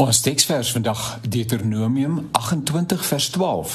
Ons 0.00 0.22
teksvers 0.24 0.70
vandag 0.72 1.18
Deuteronomium 1.28 2.28
28 2.32 3.02
vers 3.04 3.26
12. 3.34 3.72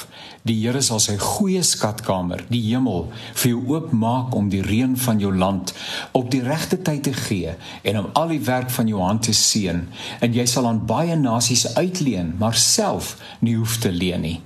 Die 0.49 0.55
Here 0.57 0.81
sal 0.81 0.97
sy 1.03 1.19
goeie 1.21 1.61
skatkamer, 1.61 2.41
die 2.49 2.63
hemel, 2.63 3.03
vir 3.37 3.51
jou 3.51 3.59
oopmaak 3.75 4.33
om 4.33 4.47
die 4.49 4.63
reën 4.65 4.95
van 4.97 5.21
jou 5.21 5.29
land 5.29 5.75
op 6.17 6.31
die 6.33 6.41
regte 6.41 6.79
tyd 6.81 7.03
te 7.05 7.13
gee 7.13 7.53
en 7.83 8.01
om 8.01 8.09
al 8.17 8.33
die 8.33 8.41
werk 8.41 8.73
van 8.73 8.89
jou 8.89 9.03
hand 9.05 9.27
te 9.29 9.37
seën 9.37 9.85
en 10.25 10.33
jy 10.33 10.47
sal 10.49 10.65
aan 10.65 10.81
baie 10.89 11.13
nasies 11.13 11.67
uitleen, 11.77 12.33
maar 12.41 12.57
self 12.57 13.19
nie 13.45 13.53
hoef 13.59 13.77
te 13.85 13.93
leen 13.93 14.25
nie. 14.25 14.39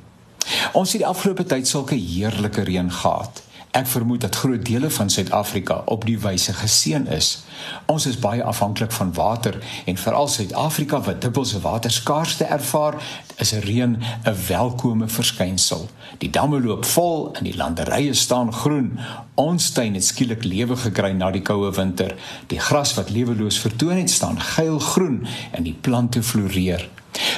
Ons 0.75 0.97
het 0.97 1.05
die 1.05 1.07
afgelope 1.07 1.47
tyd 1.47 1.69
sulke 1.69 1.95
heerlike 1.95 2.67
reën 2.67 2.91
gehad. 2.91 3.39
Ek 3.71 3.87
vermoed 3.87 4.21
dat 4.21 4.35
groot 4.35 4.65
dele 4.65 4.89
van 4.89 5.09
Suid-Afrika 5.09 5.81
op 5.85 6.05
die 6.05 6.19
wyse 6.19 6.53
geseën 6.53 7.07
is. 7.07 7.43
Ons 7.85 8.05
is 8.09 8.17
baie 8.19 8.43
afhanklik 8.43 8.91
van 8.91 9.13
water 9.13 9.59
en 9.85 9.97
veral 9.97 10.27
Suid-Afrika 10.27 11.01
wat 11.05 11.21
dikwels 11.21 11.53
'n 11.53 11.61
waterskaarste 11.61 12.43
ervaar, 12.43 12.95
is 13.37 13.51
reën 13.51 14.01
'n 14.25 14.35
welkome 14.47 15.07
verskynsel. 15.07 15.89
Die 16.17 16.29
damme 16.29 16.61
loop 16.61 16.85
vol 16.85 17.33
en 17.33 17.43
die 17.43 17.55
landerye 17.55 18.13
staan 18.13 18.53
groen. 18.53 18.99
Ons 19.33 19.69
tuin 19.69 19.93
het 19.93 20.05
skielik 20.05 20.43
lewe 20.43 20.75
gekry 20.75 21.11
na 21.11 21.31
die 21.31 21.41
koue 21.41 21.71
winter. 21.71 22.15
Die 22.47 22.59
gras 22.59 22.93
wat 22.93 23.09
leweloos 23.09 23.59
vertoon 23.59 23.97
het, 23.97 24.09
staan 24.09 24.41
geelgroen 24.41 25.27
en 25.51 25.63
die 25.63 25.77
plante 25.81 26.23
floreer. 26.23 26.89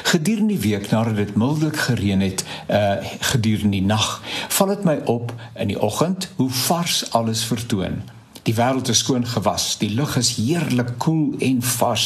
Gedurende 0.03 0.53
die 0.53 0.69
week 0.69 0.89
nadat 0.91 1.15
dit 1.15 1.35
mildelik 1.35 1.77
gereën 1.77 2.21
het, 2.21 2.43
uh 2.69 2.95
gedurende 3.19 3.77
die 3.77 3.85
nag, 3.85 4.21
val 4.61 4.75
dit 4.75 4.83
my 4.85 4.99
op 5.09 5.31
in 5.57 5.71
die 5.71 5.79
oggend 5.81 6.27
hoe 6.37 6.49
vars 6.49 6.99
alles 7.17 7.41
vertoon. 7.49 8.03
Die 8.45 8.53
wêreld 8.53 8.89
is 8.93 8.99
skoon 9.01 9.25
gewas, 9.25 9.77
die 9.81 9.89
lug 9.89 10.13
is 10.19 10.35
heerlik 10.37 10.91
koel 11.01 11.33
en 11.41 11.63
vars. 11.65 12.05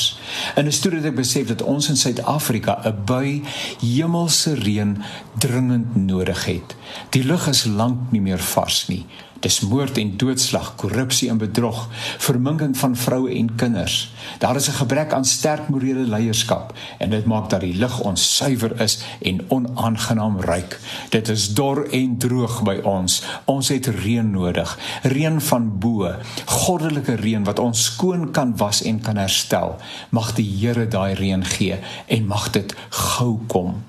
En 0.56 0.72
is 0.72 0.80
toe 0.80 0.94
dat 0.94 1.10
ek 1.10 1.18
besef 1.18 1.50
dat 1.52 1.66
ons 1.68 1.90
in 1.92 2.00
Suid-Afrika 2.00 2.78
'n 2.88 3.04
bui 3.12 3.44
hemelse 3.82 4.54
reën 4.54 4.96
dringend 5.40 5.96
nodig 5.96 6.46
het. 6.46 6.76
Die 7.12 7.24
lug 7.24 7.48
is 7.48 7.66
lank 7.66 8.12
nie 8.12 8.22
meer 8.22 8.40
vars 8.40 8.88
nie. 8.88 9.06
Dis 9.46 9.60
moord 9.62 10.00
en 10.02 10.16
doodslag, 10.18 10.72
korrupsie 10.76 11.28
en 11.30 11.38
bedrog, 11.38 11.84
verminking 12.18 12.74
van 12.78 12.96
vroue 12.98 13.30
en 13.30 13.52
kinders. 13.56 14.10
Daar 14.42 14.56
is 14.56 14.70
'n 14.70 14.80
gebrek 14.82 15.14
aan 15.14 15.26
sterk 15.26 15.68
morele 15.70 16.08
leierskap 16.08 16.74
en 16.98 17.10
dit 17.10 17.26
maak 17.26 17.50
dat 17.50 17.62
die 17.62 17.78
lig 17.78 18.00
ons 18.00 18.36
suiwer 18.36 18.82
is 18.82 19.04
en 19.22 19.46
onaangenaam 19.48 20.40
ruik. 20.40 20.80
Dit 21.10 21.30
is 21.30 21.54
dor 21.54 21.88
en 21.92 22.18
droog 22.18 22.64
by 22.64 22.80
ons. 22.84 23.24
Ons 23.46 23.68
het 23.68 23.86
reën 23.86 24.32
nodig, 24.32 24.80
reën 25.04 25.42
van 25.42 25.80
bo, 25.80 26.16
goddelike 26.46 27.14
reën 27.16 27.44
wat 27.44 27.60
ons 27.60 27.84
skoon 27.84 28.32
kan 28.32 28.58
was 28.58 28.82
en 28.82 29.00
kan 29.02 29.18
herstel. 29.18 29.76
Mag 30.10 30.34
die 30.34 30.58
Here 30.60 30.88
daai 30.88 31.14
reën 31.14 31.46
gee 31.46 31.80
en 32.06 32.26
mag 32.26 32.50
dit 32.50 32.76
gou 32.90 33.40
kom. 33.48 33.84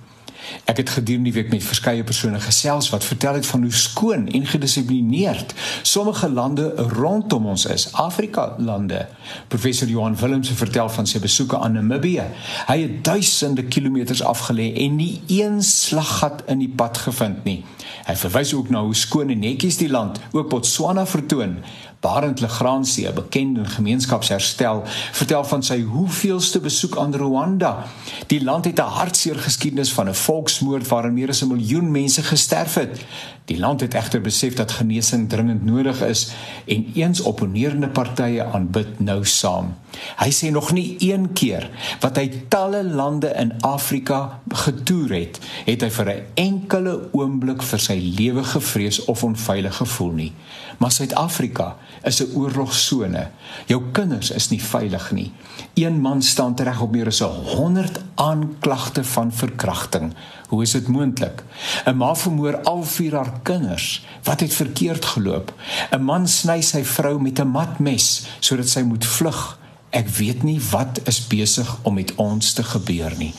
Ek 0.64 0.76
het 0.76 0.90
gedurende 0.90 1.30
die 1.30 1.42
week 1.42 1.50
met 1.50 1.64
verskeie 1.64 2.04
persone 2.04 2.40
gesels 2.40 2.90
wat 2.90 3.04
vertel 3.04 3.34
het 3.34 3.46
van 3.46 3.62
hoe 3.62 3.72
skoon 3.72 4.28
en 4.28 4.46
gedissiplineerd 4.46 5.54
sommige 5.82 6.30
lande 6.30 6.72
rondom 6.76 7.46
ons 7.46 7.66
is, 7.66 7.92
Afrika 7.92 8.54
lande. 8.58 9.06
Professor 9.48 9.88
Johan 9.88 10.16
Willems 10.16 10.50
vertel 10.50 10.88
van 10.88 11.06
sy 11.06 11.20
besoeke 11.22 11.58
aan 11.58 11.72
Namibië. 11.72 12.26
Hy 12.66 12.78
het 12.82 13.04
duisende 13.04 13.64
kilometers 13.64 14.22
afgelê 14.22 14.72
en 14.84 14.96
nie 14.96 15.20
een 15.26 15.62
slaggat 15.62 16.42
in 16.46 16.58
die 16.58 16.72
pad 16.76 16.98
gevind 16.98 17.44
nie. 17.44 17.64
Hy 18.06 18.14
verwys 18.18 18.54
ook 18.54 18.70
na 18.70 18.82
hoe 18.86 18.94
skoon 18.94 19.30
en 19.34 19.42
netjies 19.42 19.80
die 19.80 19.90
land 19.90 20.20
ook 20.32 20.50
Botswana 20.50 21.06
vertoon. 21.06 21.58
Barend 22.00 22.40
Legrandsie, 22.40 23.08
'n 23.08 23.14
bekende 23.14 23.64
gemeenskapsherstel, 23.64 24.82
vertel 25.12 25.44
van 25.44 25.62
sy 25.62 25.80
hoeveelste 25.82 26.60
besoek 26.60 26.96
aan 26.96 27.14
Rwanda. 27.14 27.84
Die 28.26 28.44
land 28.44 28.64
het 28.64 28.78
'n 28.78 28.92
hartseer 28.98 29.36
geskiedenis 29.36 29.92
van 29.92 30.08
'n 30.08 30.14
volksmoord 30.36 30.88
waarin 30.88 31.14
meer 31.16 31.32
as 31.32 31.42
'n 31.42 31.52
miljoen 31.54 31.90
mense 31.90 32.22
gesterf 32.22 32.74
het. 32.74 33.04
Die 33.44 33.58
land 33.58 33.80
het 33.80 33.94
egter 33.94 34.20
besef 34.20 34.54
dat 34.54 34.72
genesing 34.72 35.28
dringend 35.28 35.64
nodig 35.64 36.02
is 36.02 36.32
en 36.66 36.86
eens 36.94 37.20
opponerende 37.20 37.88
partye 37.88 38.44
aanbid 38.44 39.00
nou 39.00 39.24
saam. 39.24 39.74
Hy 40.16 40.30
sê 40.30 40.50
nog 40.50 40.72
nie 40.72 40.96
een 40.98 41.32
keer 41.32 41.70
wat 42.00 42.16
hy 42.16 42.42
talle 42.48 42.84
lande 42.84 43.32
in 43.38 43.52
Afrika 43.60 44.40
getoer 44.50 45.14
het, 45.14 45.38
het 45.64 45.82
hy 45.82 45.90
vir 45.90 46.10
'n 46.10 46.24
enkele 46.34 47.08
oomblik 47.12 47.62
vir 47.62 47.78
sy 47.78 47.98
lewe 48.18 48.44
gevrees 48.44 49.04
of 49.04 49.24
onveilig 49.24 49.76
gevoel 49.76 50.12
nie. 50.12 50.32
Maar 50.78 50.92
Suid-Afrika 50.92 51.76
is 52.02 52.20
'n 52.22 52.34
oorlogsone. 52.34 53.30
Jou 53.66 53.82
kinders 53.92 54.30
is 54.30 54.48
nie 54.48 54.62
veilig 54.62 55.12
nie. 55.12 55.32
Een 55.74 56.00
man 56.00 56.22
staan 56.22 56.54
tereg 56.54 56.80
op 56.80 56.90
meer 56.90 57.06
as 57.06 57.20
100 57.20 58.00
aanklagte 58.16 59.04
van 59.04 59.32
verkrachting. 59.32 60.14
Hoe 60.48 60.62
is 60.62 60.70
dit 60.70 60.88
moontlik? 60.88 61.42
'n 61.84 61.96
Ma 61.96 62.14
vermoor 62.14 62.62
al 62.62 62.82
vier 62.82 63.14
haar 63.14 63.32
kinders. 63.42 64.06
Wat 64.22 64.40
het 64.40 64.54
verkeerd 64.54 65.04
geloop? 65.04 65.52
'n 65.90 66.02
Man 66.02 66.28
sny 66.28 66.60
sy 66.60 66.84
vrou 66.84 67.20
met 67.20 67.40
'n 67.40 67.48
matmes 67.48 68.26
sodat 68.40 68.68
sy 68.68 68.80
moet 68.80 69.06
vlug. 69.06 69.58
Ek 69.96 70.08
weet 70.18 70.42
nie 70.44 70.58
wat 70.70 70.98
is 71.08 71.22
besig 71.24 71.68
om 71.88 71.94
met 71.96 72.12
ons 72.20 72.52
te 72.52 72.62
gebeur 72.62 73.14
nie. 73.16 73.32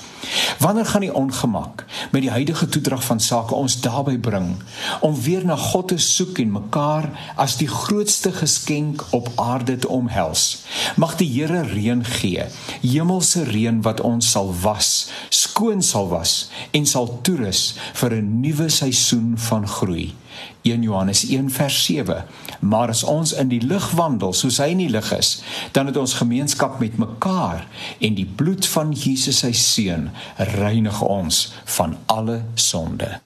Wanneer 0.58 0.86
gaan 0.90 1.06
die 1.06 1.14
ongemak 1.14 1.84
met 2.12 2.24
die 2.26 2.32
huidige 2.34 2.66
toedrag 2.74 3.04
van 3.06 3.20
sake 3.22 3.54
ons 3.56 3.76
daarby 3.82 4.18
bring 4.18 4.56
om 5.06 5.14
weer 5.22 5.46
na 5.46 5.56
God 5.56 5.92
te 5.94 6.00
soek 6.02 6.42
en 6.42 6.56
mekaar 6.56 7.12
as 7.38 7.60
die 7.62 7.70
grootste 7.70 8.32
geskenk 8.34 9.06
op 9.14 9.30
aarde 9.36 9.78
te 9.78 9.88
omhels? 9.88 10.64
Mag 10.98 11.14
die 11.22 11.30
Here 11.38 11.62
reën 11.62 12.02
gee, 12.18 12.50
hemelse 12.82 13.44
reën 13.52 13.82
wat 13.86 14.02
ons 14.02 14.32
sal 14.34 14.50
was, 14.64 15.10
skoon 15.30 15.86
sal 15.86 16.10
was 16.10 16.48
en 16.74 16.90
sal 16.90 17.20
toerus 17.22 17.76
vir 18.02 18.18
'n 18.18 18.40
nuwe 18.42 18.70
seisoen 18.70 19.38
van 19.38 19.68
groei. 19.68 20.16
1 20.62 20.82
Johannes 20.82 21.26
1 21.30 21.52
vers 21.52 21.84
7. 21.86 22.26
Maar 22.60 22.90
as 22.90 23.04
ons 23.04 23.34
in 23.34 23.52
die 23.52 23.62
lig 23.62 23.92
wandel 23.98 24.34
soos 24.34 24.60
hy 24.64 24.72
in 24.76 24.84
die 24.86 24.92
lig 24.92 25.12
is, 25.16 25.38
dan 25.72 25.90
het 25.90 25.98
ons 25.98 26.18
gemeenskap 26.20 26.80
met 26.84 26.98
mekaar 26.98 27.68
en 28.00 28.18
die 28.18 28.28
bloed 28.28 28.68
van 28.74 28.92
Jesus 28.92 29.44
sy 29.46 29.54
seun 29.56 30.10
reinig 30.58 31.02
ons 31.02 31.48
van 31.78 31.98
alle 32.06 32.42
sonde. 32.56 33.18